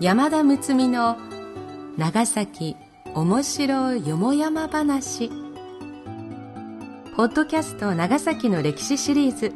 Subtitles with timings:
[0.00, 1.18] 山田睦美の
[1.98, 2.74] 長崎
[3.14, 5.28] 面白よもやま話。
[7.14, 9.52] ポッドキャスト長崎の歴史シリーズ。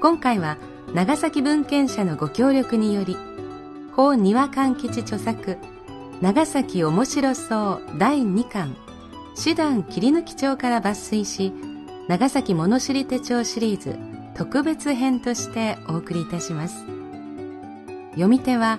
[0.00, 0.56] 今回は
[0.94, 3.16] 長崎文献社のご協力により
[3.96, 5.58] 法庭勘吉著作
[6.20, 8.76] 長崎面白そう第2巻
[9.34, 11.52] 師団切り抜き帳から抜粋し
[12.06, 13.98] 長崎物知り手帳シリーズ
[14.36, 16.84] 特別編としてお送りいたします。
[18.12, 18.78] 読み手は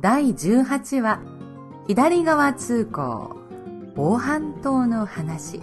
[0.00, 1.20] 第18話
[1.86, 3.36] 左側通行
[3.94, 5.60] 防犯灯の話。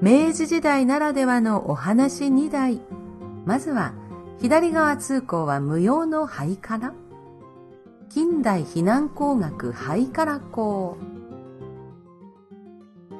[0.00, 2.80] 明治時代ならではのお話2台
[3.44, 3.92] まずは
[4.40, 6.94] 左側通行は無用の灰から。
[8.08, 10.96] 近代避難工学灰から校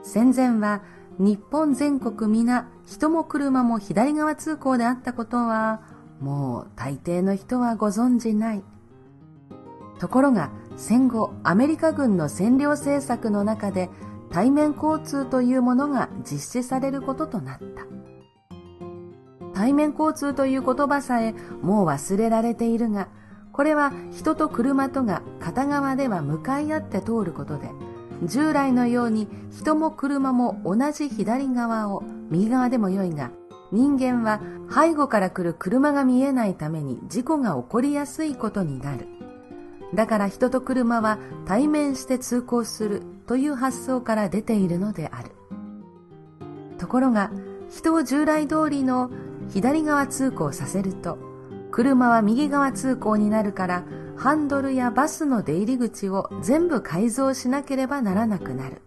[0.02, 0.82] 戦前は
[1.18, 5.82] 日本全国皆人も車も左側通行であったことは
[6.18, 8.64] もう大抵の人はご存じない。
[10.00, 13.90] ところが戦後アメリカ軍の占領政策の中で
[14.30, 18.00] 対面交通というものが実施されることとなった。
[19.52, 23.08] 対面交通という言葉さえもう忘れられているが
[23.52, 27.68] これは人と車とが片側では向かい合って通ることで
[28.22, 33.32] 従来のように人も車も同じ左側を右側でもよいが
[33.70, 34.40] 人間は
[34.72, 39.06] 背後から来る車が見えないために事故が起こりやすいことになる。
[39.94, 45.30] だから人と車は対面して通行するという発想から出ているのである。
[46.78, 47.30] ところが、
[47.68, 49.10] 人を従来通りの
[49.48, 51.18] 左側通行させると、
[51.70, 53.84] 車は右側通行になるから、
[54.16, 58.82] ハンドルやバスの出入り口を全部改造しなければならなくなる。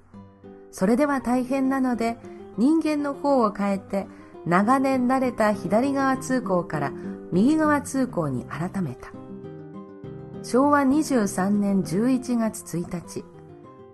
[0.72, 2.18] それでは大変なので、
[2.58, 4.08] 人間の方を変えて、
[4.46, 6.92] 長年慣れた左側通行から
[7.32, 9.23] 右側通行に改めた。
[10.44, 13.24] 昭和23年11月1日、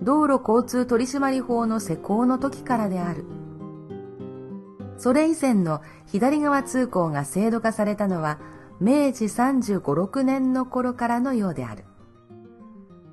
[0.01, 3.25] 道路交通取締法の施行の時からである。
[4.97, 8.39] それ以前の左側通行が制度化されたのは
[8.81, 11.85] 明治35、6年の頃からのようである。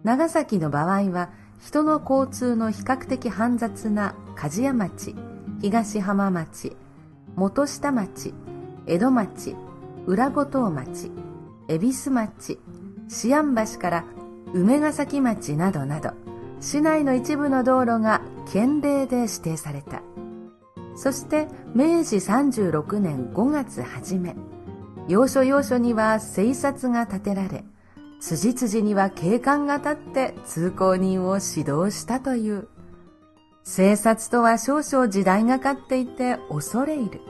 [0.03, 1.29] 長崎の場合は
[1.61, 5.15] 人の交通の比較的煩雑な梶屋町、
[5.61, 6.75] 東浜町、
[7.35, 8.33] 元下町、
[8.87, 9.55] 江戸町、
[10.07, 11.11] 裏五島町、
[11.69, 12.59] 恵比寿町、
[13.11, 14.05] 思案橋から
[14.53, 16.13] 梅ヶ崎町などなど
[16.61, 20.03] 市内の一部の道路が県令で指定された。
[20.95, 24.35] そして明治36年5月初め
[25.09, 27.65] 要所要所には征札が立てられ
[28.19, 32.69] 辻々には警官が立って通行人を指導したという。
[33.63, 37.21] 征札とは少々時代がかっていて恐れ入る。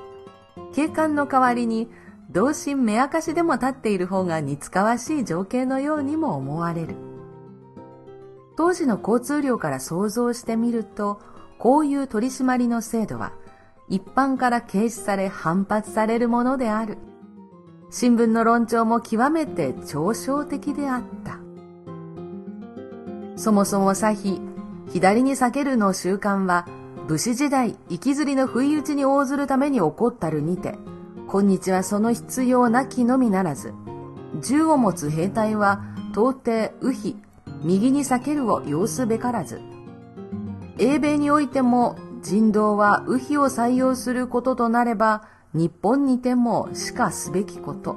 [0.75, 1.91] 警官の代わりに
[2.31, 6.97] 同心目明かしでも立っている方が似つかわしい情景のようにも思われる。
[8.57, 11.21] 当時の交通量から想像してみると、
[11.59, 13.33] こういう取り締まりの制度は、
[13.89, 16.99] 一般から軽視され反発されるものである。
[17.91, 21.39] 新聞の論調も極めて嘲笑的であった。
[23.37, 24.41] そもそも左比、
[24.89, 26.67] 左に避けるの習慣は、
[27.07, 30.77] 武士時代、行きずりの不意打ちに応ずるために起こったるにて、
[31.29, 33.75] 今日はその必要なきのみならず、
[34.41, 35.83] 銃を持つ兵隊は
[36.13, 37.17] 到底右比、
[37.63, 39.61] 右に避けるを要すべからず。
[40.79, 47.97] 英米においても人道は右比を採用することとなれば、日本にてもしかすべきこと。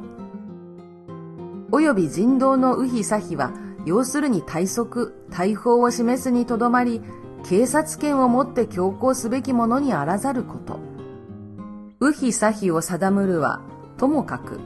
[1.72, 3.52] および人道の右比左比は、
[3.86, 7.02] 要するに対則、大法を示すにとどまり、
[7.44, 10.89] 警察権をもって強行すべきものにあらざること。
[12.02, 13.60] 右比左比を定むるは、
[13.98, 14.60] ともかく、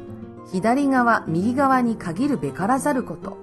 [0.51, 3.37] 左側、右側に限るべからざること。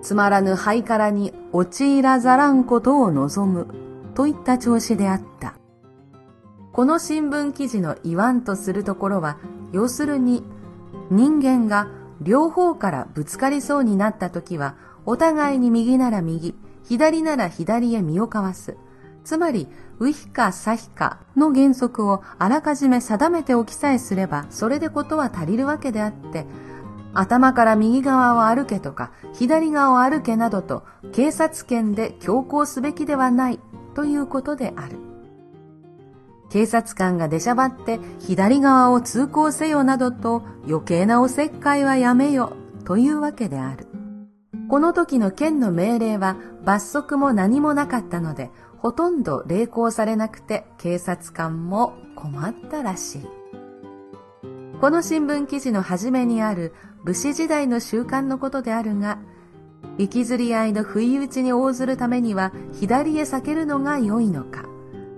[0.00, 3.66] つまらぬ灰からに陥らざらんことを望む
[4.14, 5.54] といった調子であった。
[6.72, 9.36] この新聞記事の言わんとするところは、
[9.72, 10.42] 要するに
[11.10, 11.88] 人間が
[12.22, 16.54] 両方からぶつかりそうになった時は、お互いに右なら右、
[16.84, 18.78] 左なら左へ身をかわす。
[19.24, 19.66] つまり、
[19.98, 26.46] ウヒかサヒかの原則をあらかじめ定めておきさえすれば、それでことは足りるわけであって、
[27.14, 30.82] 頭から右側を歩けとか、左側を歩けなどと、
[31.12, 33.60] 警察権で強行すべきではない
[33.94, 34.98] ということである。
[36.50, 42.52] 警察官が出しゃばって左側を通行せよなどと余計なおせっかいはやめよ
[42.84, 43.88] というわけである。
[44.68, 48.50] この時の県の命令は罰則も何もなかったので、
[48.84, 53.22] ほとんど励行されなくて警察官も困ったらしい。
[54.78, 59.20] この新聞記事の初めにある武士時代の習慣のことであるが、
[59.96, 64.66] 行きずり合いの不意打ちに応ずるためには左へ避けるのが良いのか、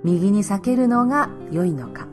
[0.05, 2.07] 右に避けるのが良いのか。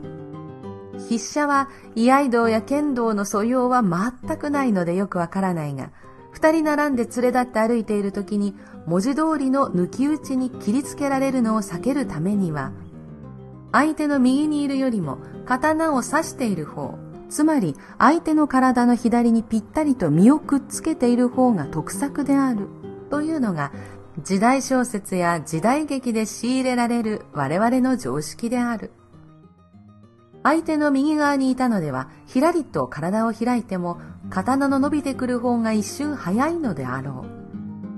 [1.08, 5.92] 筆者は居合道や剣道の素養は全くないのでよくわからないが、
[6.34, 12.72] 二人並んで連れ立って歩いている時に文字通りの抜き打ちに切りつけられるのを避けるためには、
[13.70, 16.98] 相手の右にいるよりも刀を刺している方、
[17.30, 22.66] つまり相手の体の左にぴったりと身をくっつけている方が得策である
[23.10, 23.70] というのが
[24.20, 28.90] 時代小説や時代劇で仕入れられる我々の常識である。
[30.44, 33.98] 相手の右側にいたのでは、ひらりと体を開いても、
[34.28, 37.24] 刀の伸びてくる方が一瞬早いのであろ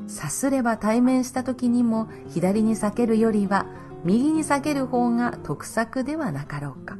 [0.07, 0.11] う。
[0.11, 3.67] さすれば対面した時にも、左に避けるよりは、
[4.05, 6.97] 右に避ける方が得策ではなかろうか。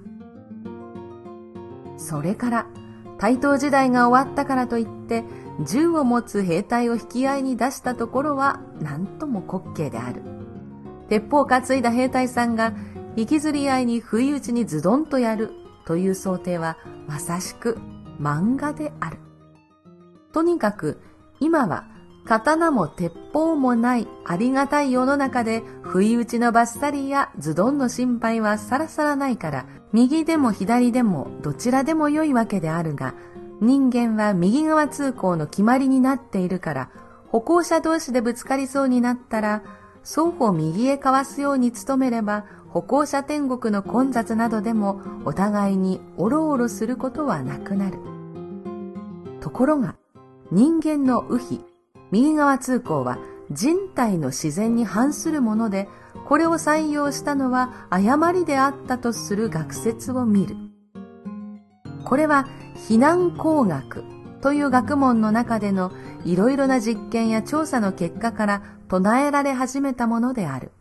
[1.97, 2.67] それから、
[3.19, 5.23] 対等時代が終わったからといって、
[5.65, 10.23] 銃を持つ兵隊を引き合いに出したところは、何とも滑稽である。
[11.09, 12.73] 鉄砲を担いだ兵隊さんが
[13.17, 15.53] 引きずり合いに不意打ちにズドンとやる
[15.87, 16.77] という想定は
[17.07, 17.79] まさしく
[18.21, 19.19] 漫画である。
[20.33, 21.01] とにかく
[21.41, 21.87] 今は
[22.27, 33.15] 刀も鉄砲もないありがたい世の中で不意打ちのバッサリやズドンの心配はさらさらないから右でも左でもどちらでも良いわけであるが
[33.61, 36.91] 人間は右側通行の決まりになっているから
[37.29, 39.63] 歩行者同士でぶつかりそうになったら
[40.03, 42.45] 双方右へかわすように努めれば
[42.77, 47.99] 歩行者天国の混雑などでもお互いにおろおろすることはなくなる。
[49.41, 49.97] ところが、
[50.53, 51.65] 人間の右比、
[52.11, 53.17] 右側通行は
[53.51, 55.89] 人体の自然に反するもので、
[56.27, 60.57] これを採用したのは誤りであったとする学説を見る。
[62.05, 62.47] これは
[62.91, 64.05] 避難工学
[64.43, 65.93] という学問の中での
[66.27, 70.73] いろいろな実験や調査の結果から唱えられ始めたものである。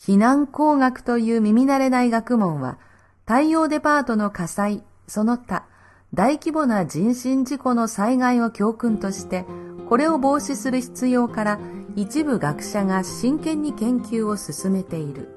[0.00, 2.78] 避難工学という耳慣れない学問は、
[3.26, 5.66] 太陽デパートの火災、その他、
[6.14, 9.44] 大規模な人身事故の災害を教訓として、
[9.88, 11.58] これを防止する必要から
[11.96, 15.28] 一部学者が真剣に研究を進めている。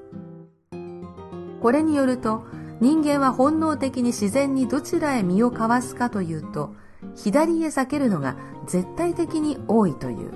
[1.60, 2.44] これによると、
[2.80, 6.74] 人間は本能的に自然にどちらへ身をかわすかというと、
[7.16, 10.32] 左へ避けるのが絶対的に多いという。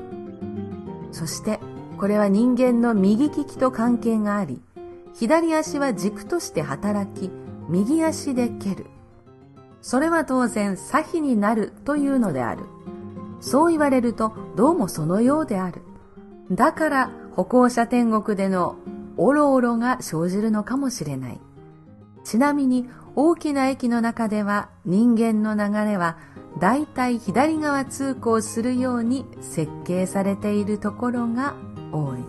[1.12, 1.60] そして
[1.98, 4.60] これは人間の右利きと関係があり、
[5.14, 7.30] 左足は軸として働き、
[7.68, 8.86] 右足で蹴る。
[9.80, 12.64] それは当然左比になるというのである。
[13.40, 15.82] そう言われるとどうもそのようである。
[16.50, 18.76] だから歩行者天国での
[19.16, 21.40] おろおろが生じるのかもしれない。
[22.24, 26.18] ちなみに大きな駅の中では人間の流れは
[26.60, 31.54] だいたい左側通行するように設計されているところが
[31.92, 32.24] 多い。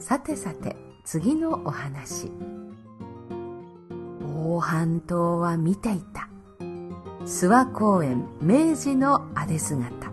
[0.00, 2.30] さてさて次のお話。
[4.34, 6.28] 大半島は見ていた。
[7.24, 10.10] 諏訪公園明治のあで姿。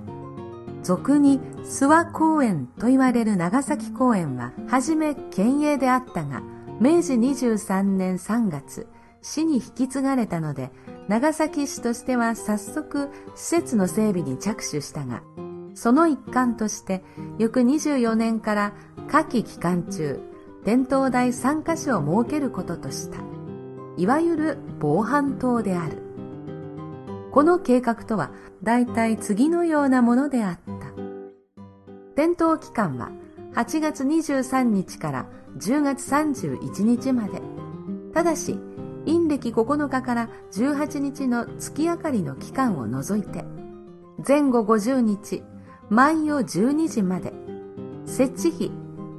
[0.84, 6.42] 俗に諏訪公園と言われる長崎公園は初め県営であったが
[6.80, 8.88] 明治23年3月
[9.22, 10.72] 市に引き継がれたので
[11.10, 15.24] 長崎市としては早速施設の整備に着手したが
[15.77, 17.03] その一環として
[17.38, 18.74] 翌24年から
[19.07, 20.19] 夏季期間中
[20.65, 23.19] 伝統台3カ所を設けることとした。
[23.96, 26.01] いわゆる防犯灯である。
[27.31, 28.31] この計画とは
[28.63, 30.88] 大体次のようなものであった。
[32.15, 33.12] 伝統期間は
[33.53, 35.25] 8月23日から
[35.60, 37.39] 10月31日まで。
[38.15, 38.57] ただし
[39.05, 43.46] 陰暦9日から18日の月明かりの期間を除いて
[44.27, 45.43] 前後50日、
[45.89, 47.34] 万葉12時まで、
[48.06, 48.72] 設置費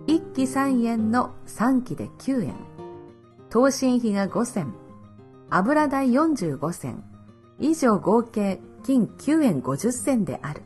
[0.06, 2.54] 1期3円の3期で9円、
[3.48, 4.74] 投信費が5銭、
[5.50, 7.04] 油代45銭、
[7.58, 10.62] 以上合計金9円50銭である。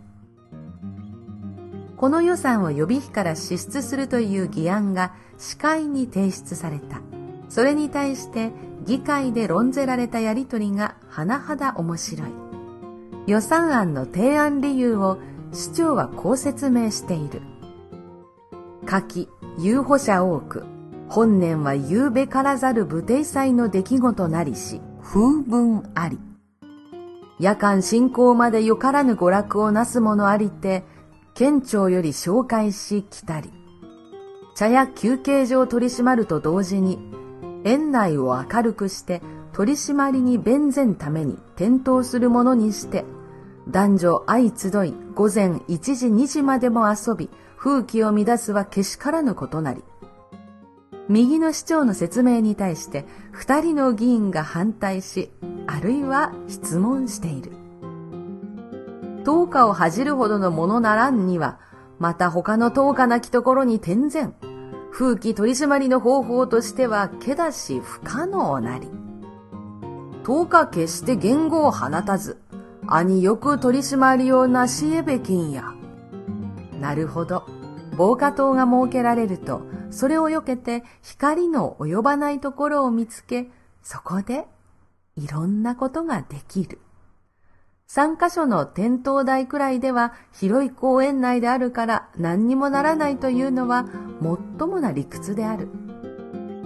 [1.97, 7.01] この予算を予備費から支出するという議案が司会に提出された。
[7.49, 8.51] それに対して
[8.85, 12.29] 議会で論ぜられたやりとりが甚だ面白い。
[13.29, 15.19] 予算案の提案理由を
[15.53, 17.43] 市長はこう説明している。
[18.87, 19.29] 夏季、
[19.59, 20.65] 有保者多く、
[21.09, 26.19] 本年は夕べからざる武帝祭の出来事なりし、風文あり。
[27.39, 30.85] 夜間進行までよからぬ娯楽をなす者ありて、
[31.35, 33.53] 県庁より紹介し来たり。
[34.55, 36.99] 茶や休憩所を取り締まると同時に、
[37.65, 39.21] 園内を明るくして
[39.53, 43.05] 取り締まりに弁然ために転倒するものにして、
[43.69, 49.85] 男女相集い午前1時2時までも遊び、風紀を乱すはけしからぬことなり。
[51.09, 55.31] 右の市長の説明に対して二人の議員が反対し、
[55.67, 57.53] あるいは質問している。
[59.25, 61.61] 10日を恥じるほどのものならんには、
[61.99, 64.35] また他の10日なきところに転然、
[64.91, 68.91] 風紀取り締まりの方法としては、けだし不可能なり。
[70.25, 72.42] 10日決して言語を放たず、
[72.87, 75.73] 兄よく取り締まりをなしえべきんや。
[76.81, 77.47] なるほど。
[77.97, 83.51] 防火塔が設けられると、それを避けて光の及ばないところを見つけ、
[83.83, 84.47] そこで
[85.17, 86.79] いろんなことができる。
[87.87, 95.69] 三箇所の点灯台くらいでは広い公園内であるから何にもならないというのはもっともな理屈である。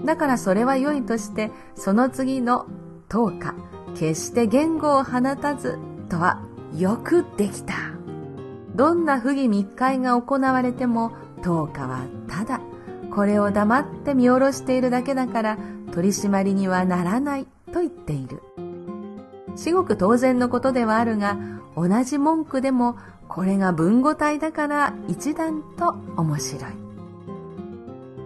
[0.04, 2.66] だからそれは良いとして、その次の
[3.08, 3.54] 10日、
[3.99, 5.78] 決して言語を放たず
[6.09, 6.41] とは
[6.77, 7.75] よくできた。
[8.75, 12.61] どんな不義密会が行われても10日はただ
[13.11, 15.59] これを黙って見下ろしているだけだから
[15.93, 18.43] 取り締まりにはならないと言っている。
[19.57, 21.39] 至極当然のことではあるが、
[21.75, 22.97] 同じ文句でも
[23.29, 26.65] これが文語体だから一段と面白い。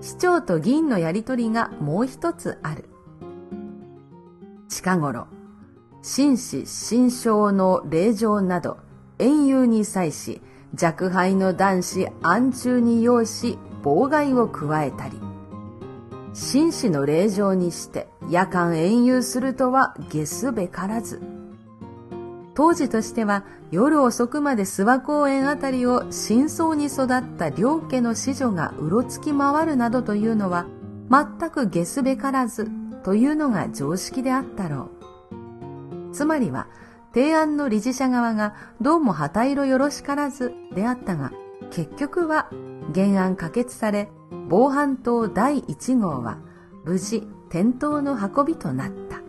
[0.01, 2.89] 市長と議員のやりとりがもう一つある。
[4.69, 5.27] 近頃、
[6.03, 8.79] 紳士、心象の霊場など、
[9.19, 10.41] 遠遊に際し、
[10.81, 15.21] 若輩の男子暗中に要し、妨害を加えたり、
[16.33, 21.21] 紳士の霊場にして夜間遠遊するとは下すべからず。
[22.55, 30.67] 当時としては夜遅くまで諏訪公園あたりを深層に育った両家の子女がうろつき回るなどというのは
[31.11, 32.69] 全く下すべからず
[33.03, 35.00] というのが常識であったろう。
[36.13, 36.69] つまりは
[37.15, 41.33] 提案の理事者側がどうも旗色よろしからずであったが
[41.71, 42.51] 結局は
[42.95, 44.09] 原案可決され
[44.49, 46.39] 防犯塔第1号は
[46.85, 49.21] 無事点灯の運びとなった。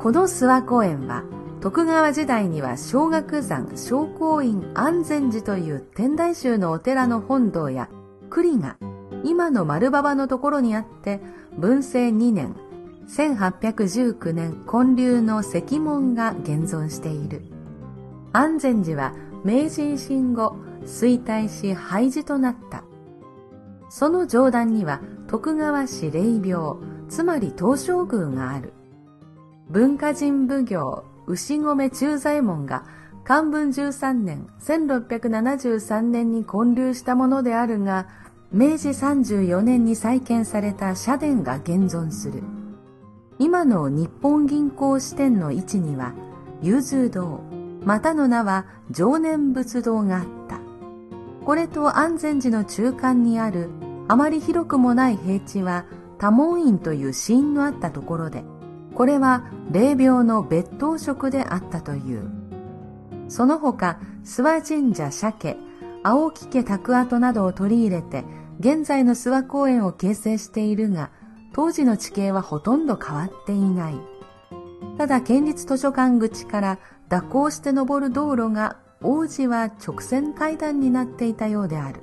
[0.00, 1.24] この諏訪公園は
[1.60, 7.90] 徳川時代には小学山小公院安全寺という天台宗のお寺の本堂や
[8.30, 8.78] 栗が
[9.24, 11.20] 今の丸馬場のところにあって
[11.58, 12.56] 文政2年
[13.10, 17.42] 1819年建立の石門が現存している。
[18.32, 19.12] 安全寺は
[19.44, 22.84] 明治維新後衰退し廃寺となった。
[23.88, 28.72] その上段には徳川氏霊廟、つまり東照宮がある。
[29.68, 32.84] 文化人奉行牛込中左衛門が
[33.24, 38.06] 漢文13年1673年に建立したものであるが、
[38.52, 42.42] 明治34年に再建された社殿が現存する。
[43.40, 46.12] 今の日本銀行支店の位置には、
[46.60, 47.40] 融通堂、
[47.82, 50.60] またの名は常念仏堂があった。
[51.46, 53.70] これと安全寺の中間にある
[54.08, 55.86] あまり広くもない平地は
[56.18, 58.44] 多門院という死因のあったところで、
[58.94, 62.28] これは霊廟の別当職であったという。
[63.28, 65.56] その他、諏訪神社鮭、
[66.02, 68.22] 青木家宅跡などを取り入れて、
[68.58, 71.08] 現在の諏訪公園を形成しているが、
[71.52, 74.00] 当時の地形はほとんど変わっていない。
[74.98, 76.78] ただ県立図書館口から
[77.10, 82.02] 蛇行して登る道路が王子は直線階段になっていたようである。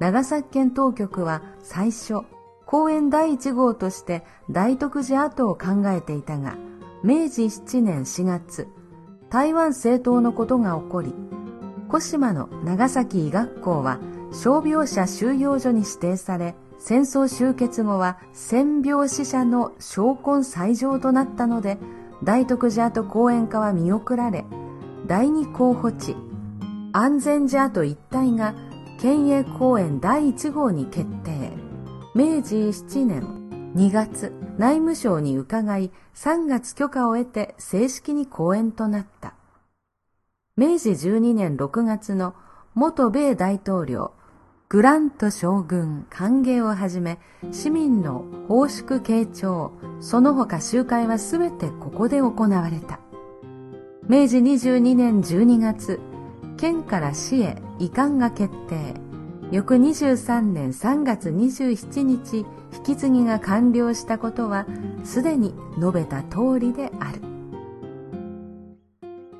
[0.00, 2.22] 長崎県当局は最初、
[2.66, 6.56] 公園第1号として大徳寺跡を考えていたが、
[7.02, 8.68] 明治7年4月、
[9.28, 11.14] 台湾政党のことが起こり、
[11.88, 13.98] 小島の長崎医学校は
[14.32, 21.78] 傷病者収容所に指定され、戦争終結後は戦病死者の証根最上となったので、
[22.24, 24.46] 大徳寺跡公園化は見送られ、
[25.06, 26.16] 第二候補地
[26.92, 28.54] 安全寺跡一帯が
[28.98, 31.52] 県営公園第1号に決定。
[32.14, 39.34] 明治7年2月内務省に伺い3月許可を得て正式に公園となった。
[40.56, 42.34] 明治12年6月の
[42.74, 44.12] 元米大統領
[44.72, 47.18] グラント将軍歓迎をはじめ
[47.50, 53.00] 市民の奉祝慶長その他集会はすべてここで行われた。
[54.08, 55.98] 明治22年12月
[56.56, 58.94] 県から市へ移管が決定。
[59.50, 64.68] 翌23年3月27日引き継ぎが完了したことは
[65.02, 67.20] すでに述べた通りである。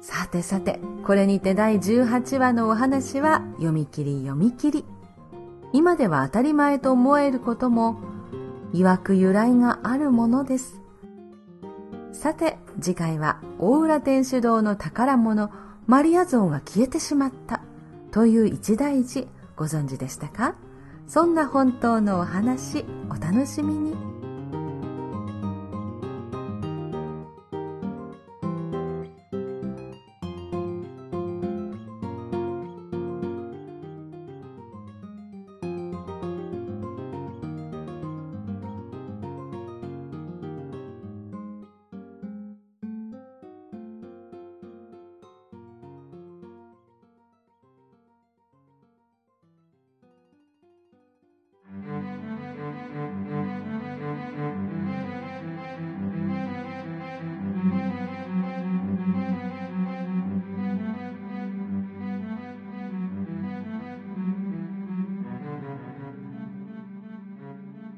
[0.00, 4.99] さてさてこれにて第18話のお話は読み切り読み切り。
[5.72, 7.98] 今では当たり前と思えることも、
[8.72, 10.80] 曰く由来があるものです。
[12.12, 15.50] さて、次回は大浦天主堂の宝物、
[15.86, 17.62] マリア像が消えてしまった
[18.10, 20.54] という一大事ご存知でしたか？
[21.06, 24.09] そんな本当のお話、お楽しみに。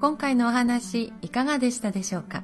[0.03, 2.43] 今回のお話いかがでしたでしょうか？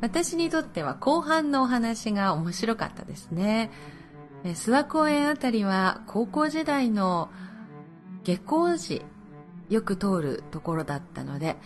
[0.00, 3.72] 私にとっては後半のお話が面白かったですね。
[4.44, 7.28] 諏訪公園あたりは高校時代の
[8.22, 9.04] 下校時
[9.68, 11.56] よく通るところだったので、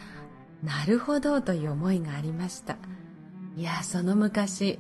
[0.63, 2.79] なるほどという思いがありました。
[3.59, 4.79] いや、その昔、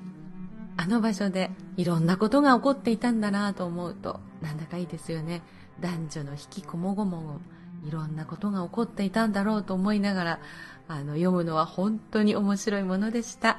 [0.79, 5.43] あの場所でいろんなことが起こっていたんだなと思うと、なんだかいいですよね。
[5.81, 7.41] 男女の引きこもごもご
[7.85, 10.41] いろんなことが起こっていたんだろうと思いながら
[10.89, 13.59] あの読むのは本当に面白いものでした。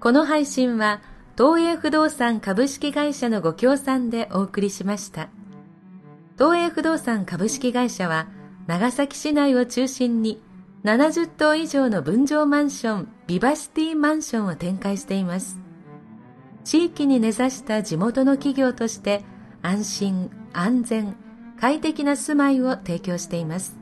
[0.00, 1.02] この配信は
[1.36, 5.28] 東映不動産株式会社のご協賛でお送りしました。
[6.38, 8.26] 東映不動産株式会社は
[8.66, 10.42] 長崎市内を中心に
[10.84, 15.58] 70棟以上の分譲マンションビバシティマンションを展開しています。
[16.64, 19.22] 地域に根ざした地元の企業として
[19.60, 21.16] 安心安全
[21.60, 23.78] 快適な住まいを提供しています。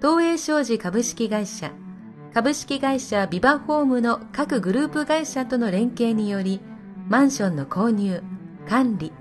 [0.00, 1.72] 東映商事株式会社、
[2.32, 6.60] 株式会社ビバホームの各グループ会社との連携により、
[7.08, 8.22] マンションの購入、
[8.68, 9.12] 管理、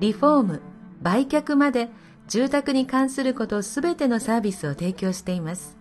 [0.00, 0.62] リフォーム、
[1.00, 1.88] 売却まで
[2.28, 5.78] 住宅に関することすべてのサービスを提供しています。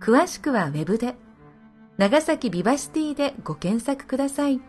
[0.00, 1.14] 詳しくはウェブで、
[1.98, 4.60] 長崎ビバシティでご検索ください。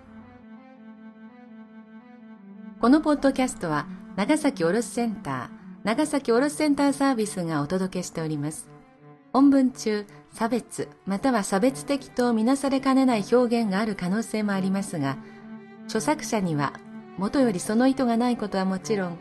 [2.79, 5.56] このポッドキャストは長崎卸センター、
[5.87, 8.67] 長崎卸センターサービスがお届けしております。
[9.31, 15.17] 本文中、差別または差別的とみなされかねない表現がある可能性もありますが、
[15.85, 16.73] 著作者には
[17.17, 19.17] 元よりその意図がないことはもちろん、